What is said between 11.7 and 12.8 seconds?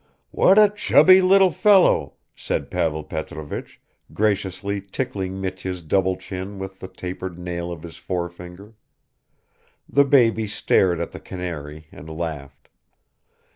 and laughed.